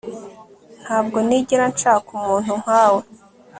Ntabwo 0.83 1.17
nigera 1.27 1.65
nshaka 1.73 2.09
umuntu 2.17 2.51
nkawe 2.61 3.01